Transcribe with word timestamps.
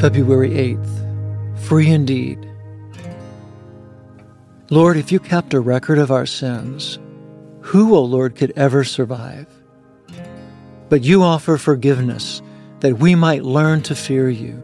February 0.00 0.48
8th, 0.52 1.58
free 1.58 1.90
indeed. 1.90 2.50
Lord, 4.70 4.96
if 4.96 5.12
you 5.12 5.20
kept 5.20 5.52
a 5.52 5.60
record 5.60 5.98
of 5.98 6.10
our 6.10 6.24
sins, 6.24 6.98
who, 7.60 7.94
O 7.94 8.02
Lord, 8.02 8.34
could 8.34 8.50
ever 8.56 8.82
survive? 8.82 9.46
But 10.88 11.02
you 11.02 11.22
offer 11.22 11.58
forgiveness 11.58 12.40
that 12.78 12.98
we 12.98 13.14
might 13.14 13.44
learn 13.44 13.82
to 13.82 13.94
fear 13.94 14.30
you. 14.30 14.62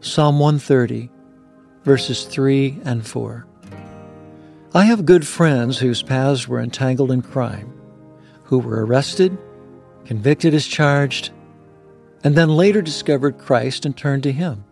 Psalm 0.00 0.38
130, 0.38 1.10
verses 1.84 2.24
3 2.24 2.80
and 2.82 3.06
4. 3.06 3.46
I 4.72 4.84
have 4.84 5.04
good 5.04 5.26
friends 5.26 5.76
whose 5.76 6.02
paths 6.02 6.48
were 6.48 6.62
entangled 6.62 7.10
in 7.10 7.20
crime, 7.20 7.78
who 8.44 8.58
were 8.58 8.86
arrested, 8.86 9.36
convicted 10.06 10.54
as 10.54 10.66
charged, 10.66 11.30
and 12.26 12.34
then 12.34 12.48
later 12.48 12.82
discovered 12.82 13.38
Christ 13.38 13.86
and 13.86 13.96
turned 13.96 14.24
to 14.24 14.32
Him. 14.32 14.64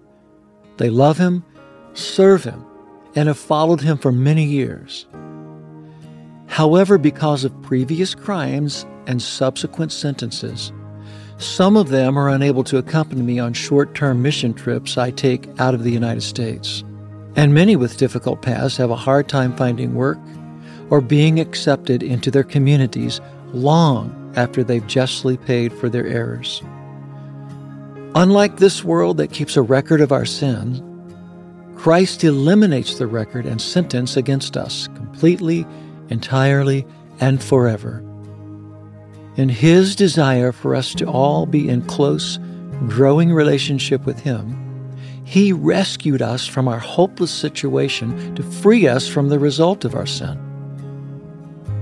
They 0.76 0.90
love 0.90 1.18
Him, 1.18 1.44
serve 1.92 2.42
Him, 2.42 2.66
and 3.14 3.28
have 3.28 3.38
followed 3.38 3.80
Him 3.80 3.96
for 3.96 4.10
many 4.10 4.42
years. 4.42 5.06
However, 6.48 6.98
because 6.98 7.44
of 7.44 7.62
previous 7.62 8.12
crimes 8.12 8.84
and 9.06 9.22
subsequent 9.22 9.92
sentences, 9.92 10.72
some 11.38 11.76
of 11.76 11.90
them 11.90 12.18
are 12.18 12.28
unable 12.28 12.64
to 12.64 12.78
accompany 12.78 13.22
me 13.22 13.38
on 13.38 13.52
short 13.52 13.94
term 13.94 14.20
mission 14.20 14.52
trips 14.52 14.98
I 14.98 15.12
take 15.12 15.48
out 15.60 15.74
of 15.74 15.84
the 15.84 15.92
United 15.92 16.22
States. 16.22 16.82
And 17.36 17.54
many 17.54 17.76
with 17.76 17.98
difficult 17.98 18.42
paths 18.42 18.76
have 18.78 18.90
a 18.90 18.96
hard 18.96 19.28
time 19.28 19.56
finding 19.56 19.94
work 19.94 20.18
or 20.90 21.00
being 21.00 21.38
accepted 21.38 22.02
into 22.02 22.32
their 22.32 22.42
communities 22.42 23.20
long 23.52 24.32
after 24.34 24.64
they've 24.64 24.88
justly 24.88 25.36
paid 25.36 25.72
for 25.72 25.88
their 25.88 26.08
errors. 26.08 26.60
Unlike 28.16 28.58
this 28.58 28.84
world 28.84 29.16
that 29.16 29.32
keeps 29.32 29.56
a 29.56 29.62
record 29.62 30.00
of 30.00 30.12
our 30.12 30.24
sins, 30.24 30.80
Christ 31.76 32.22
eliminates 32.22 32.96
the 32.96 33.08
record 33.08 33.44
and 33.44 33.60
sentence 33.60 34.16
against 34.16 34.56
us 34.56 34.86
completely, 34.94 35.66
entirely, 36.10 36.86
and 37.18 37.42
forever. 37.42 38.04
In 39.36 39.48
His 39.48 39.96
desire 39.96 40.52
for 40.52 40.76
us 40.76 40.94
to 40.94 41.06
all 41.06 41.44
be 41.44 41.68
in 41.68 41.82
close, 41.82 42.38
growing 42.86 43.32
relationship 43.32 44.06
with 44.06 44.20
Him, 44.20 44.96
He 45.24 45.52
rescued 45.52 46.22
us 46.22 46.46
from 46.46 46.68
our 46.68 46.78
hopeless 46.78 47.32
situation 47.32 48.36
to 48.36 48.44
free 48.44 48.86
us 48.86 49.08
from 49.08 49.28
the 49.28 49.40
result 49.40 49.84
of 49.84 49.96
our 49.96 50.06
sin. 50.06 50.38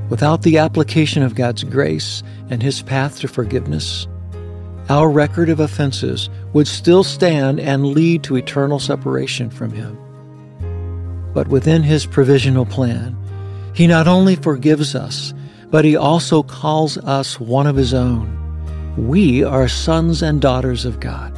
Without 0.08 0.42
the 0.42 0.56
application 0.56 1.22
of 1.22 1.34
God's 1.34 1.62
grace 1.62 2.22
and 2.48 2.62
His 2.62 2.80
path 2.80 3.20
to 3.20 3.28
forgiveness, 3.28 4.08
our 4.92 5.08
record 5.08 5.48
of 5.48 5.58
offenses 5.58 6.28
would 6.52 6.68
still 6.68 7.02
stand 7.02 7.58
and 7.58 7.86
lead 7.86 8.22
to 8.22 8.36
eternal 8.36 8.78
separation 8.78 9.48
from 9.48 9.70
Him. 9.72 9.96
But 11.32 11.48
within 11.48 11.82
His 11.82 12.04
provisional 12.04 12.66
plan, 12.66 13.16
He 13.74 13.86
not 13.86 14.06
only 14.06 14.36
forgives 14.36 14.94
us, 14.94 15.32
but 15.70 15.86
He 15.86 15.96
also 15.96 16.42
calls 16.42 16.98
us 16.98 17.40
one 17.40 17.66
of 17.66 17.74
His 17.74 17.94
own. 17.94 18.28
We 18.98 19.42
are 19.42 19.66
sons 19.66 20.20
and 20.20 20.42
daughters 20.42 20.84
of 20.84 21.00
God. 21.00 21.32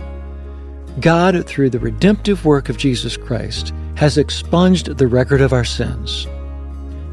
God, 0.99 1.47
through 1.47 1.71
the 1.71 1.79
redemptive 1.79 2.45
work 2.45 2.69
of 2.69 2.77
Jesus 2.77 3.17
Christ, 3.17 3.73
has 3.95 4.19
expunged 4.19 4.99
the 4.99 5.07
record 5.07 5.41
of 5.41 5.53
our 5.53 5.65
sins. 5.65 6.27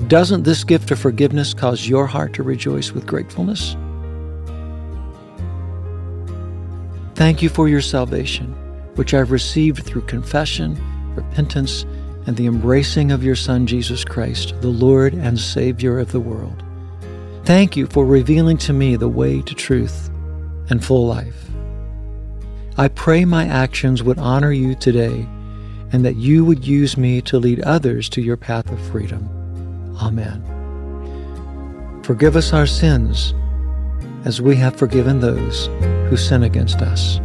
Doesn't 0.08 0.42
this 0.42 0.64
gift 0.64 0.90
of 0.90 0.98
forgiveness 0.98 1.54
cause 1.54 1.88
your 1.88 2.08
heart 2.08 2.34
to 2.34 2.42
rejoice 2.42 2.94
with 2.94 3.06
gratefulness? 3.06 3.76
Thank 7.22 7.44
you 7.44 7.50
for 7.50 7.70
your 7.70 7.82
salvation, 7.82 8.48
which 8.96 9.14
I've 9.14 9.30
received 9.30 9.86
through 9.86 10.08
confession, 10.08 10.76
repentance, 11.14 11.84
and 12.26 12.36
the 12.36 12.48
embracing 12.48 13.12
of 13.12 13.24
your 13.24 13.36
Son, 13.36 13.68
Jesus 13.68 14.04
Christ, 14.04 14.60
the 14.62 14.70
Lord 14.70 15.14
and 15.14 15.40
Savior 15.40 16.00
of 16.00 16.12
the 16.12 16.20
world. 16.20 16.64
Thank 17.46 17.78
you 17.78 17.86
for 17.86 18.08
revealing 18.08 18.58
to 18.58 18.74
me 18.74 18.96
the 18.96 19.08
way 19.08 19.44
to 19.44 19.54
truth 19.54 20.10
and 20.72 20.84
full 20.84 21.06
life. 21.06 21.46
I 22.80 22.88
pray 22.88 23.24
my 23.24 23.46
actions 23.46 24.02
would 24.02 24.18
honor 24.18 24.52
you 24.52 24.74
today 24.74 25.30
and 25.92 26.04
that 26.04 26.16
you 26.16 26.44
would 26.44 26.66
use 26.66 26.98
me 26.98 27.22
to 27.22 27.38
lead 27.38 27.62
others 27.62 28.10
to 28.10 28.22
your 28.24 28.36
path 28.36 28.72
of 28.72 28.82
freedom. 28.88 29.30
Amen. 30.02 30.42
Forgive 32.02 32.36
us 32.36 32.52
our 32.52 32.66
sins 32.66 33.36
as 34.26 34.42
we 34.42 34.56
have 34.56 34.76
forgiven 34.76 35.20
those 35.20 35.70
who 36.12 36.18
sin 36.18 36.44
against 36.44 36.82
us. 36.82 37.22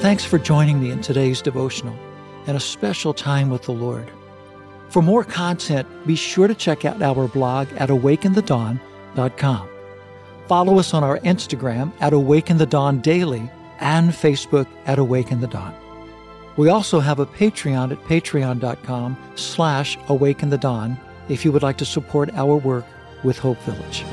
Thanks 0.00 0.24
for 0.24 0.38
joining 0.38 0.80
me 0.80 0.90
in 0.90 1.00
today's 1.00 1.40
devotional 1.40 1.96
and 2.48 2.56
a 2.56 2.60
special 2.60 3.14
time 3.14 3.50
with 3.50 3.62
the 3.62 3.72
Lord. 3.72 4.10
For 4.88 5.02
more 5.02 5.24
content, 5.24 5.86
be 6.06 6.16
sure 6.16 6.48
to 6.48 6.54
check 6.54 6.84
out 6.84 7.02
our 7.02 7.28
blog 7.28 7.68
at 7.76 7.90
awakeinthedawn.com. 7.90 9.68
Follow 10.46 10.78
us 10.78 10.94
on 10.94 11.04
our 11.04 11.18
Instagram 11.18 11.92
at 12.00 12.12
Awake 12.14 12.50
In 12.50 12.56
The 12.56 12.66
Dawn 12.66 13.00
Daily 13.00 13.50
and 13.80 14.10
Facebook 14.10 14.66
at 14.86 14.98
Awake 14.98 15.30
In 15.30 15.40
The 15.40 15.46
Dawn. 15.46 15.74
We 16.58 16.70
also 16.70 16.98
have 16.98 17.20
a 17.20 17.26
Patreon 17.26 17.92
at 17.92 18.02
patreon.com 18.04 19.16
slash 19.36 19.96
awake 20.08 20.42
in 20.42 20.50
the 20.50 20.58
dawn 20.58 20.98
if 21.28 21.44
you 21.44 21.52
would 21.52 21.62
like 21.62 21.78
to 21.78 21.84
support 21.84 22.34
our 22.34 22.56
work 22.56 22.84
with 23.22 23.38
Hope 23.38 23.58
Village. 23.58 24.04